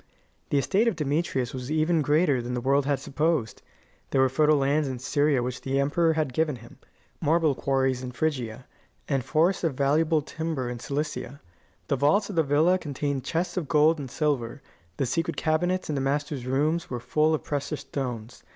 The 0.49 0.57
estate 0.57 0.87
of 0.87 0.95
Demetrius 0.95 1.53
was 1.53 1.69
even 1.71 2.01
greater 2.01 2.41
than 2.41 2.55
the 2.55 2.59
world 2.61 2.87
had 2.87 2.99
supposed. 2.99 3.61
There 4.09 4.19
were 4.21 4.29
fertile 4.29 4.57
lands 4.57 4.87
in 4.87 4.97
Syria 4.97 5.43
which 5.43 5.61
the 5.61 5.79
emperor 5.79 6.13
had 6.13 6.33
given 6.33 6.55
him, 6.55 6.79
marble 7.21 7.53
quarries 7.53 8.01
in 8.01 8.11
Phrygia, 8.11 8.65
and 9.07 9.23
forests 9.23 9.63
of 9.63 9.75
valuable 9.75 10.23
timber 10.23 10.71
in 10.71 10.79
Cilicia; 10.79 11.39
the 11.87 11.97
vaults 11.97 12.31
of 12.31 12.35
the 12.35 12.41
villa 12.41 12.79
contained 12.79 13.23
chests 13.25 13.57
of 13.57 13.67
gold 13.67 13.99
and 13.99 14.09
silver; 14.09 14.63
the 14.97 15.05
secret 15.05 15.37
cabinets 15.37 15.87
in 15.87 15.93
the 15.93 16.01
master's 16.01 16.47
room 16.47 16.79
were 16.89 16.99
full 16.99 17.35
of 17.35 17.43
precious 17.43 17.81
stones. 17.81 18.41